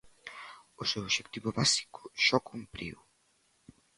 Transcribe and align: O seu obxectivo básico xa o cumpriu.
O 0.81 0.83
seu 0.89 1.01
obxectivo 1.07 1.49
básico 1.59 2.01
xa 2.25 2.35
o 2.41 2.45
cumpriu. 2.49 2.97